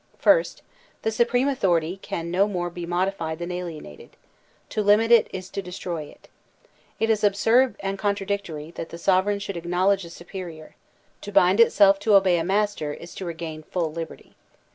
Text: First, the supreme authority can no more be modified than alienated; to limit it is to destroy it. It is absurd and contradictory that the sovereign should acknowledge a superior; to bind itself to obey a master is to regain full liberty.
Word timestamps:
First, 0.17 0.63
the 1.03 1.11
supreme 1.11 1.47
authority 1.47 1.97
can 2.01 2.31
no 2.31 2.47
more 2.47 2.71
be 2.71 2.87
modified 2.87 3.37
than 3.37 3.51
alienated; 3.51 4.17
to 4.69 4.81
limit 4.81 5.11
it 5.11 5.27
is 5.31 5.51
to 5.51 5.61
destroy 5.61 6.05
it. 6.05 6.27
It 6.99 7.11
is 7.11 7.23
absurd 7.23 7.75
and 7.81 7.99
contradictory 7.99 8.71
that 8.71 8.89
the 8.89 8.97
sovereign 8.97 9.37
should 9.37 9.57
acknowledge 9.57 10.03
a 10.03 10.09
superior; 10.09 10.73
to 11.21 11.31
bind 11.31 11.59
itself 11.59 11.99
to 11.99 12.15
obey 12.15 12.39
a 12.39 12.43
master 12.43 12.95
is 12.95 13.13
to 13.13 13.25
regain 13.25 13.61
full 13.61 13.91
liberty. 13.91 14.33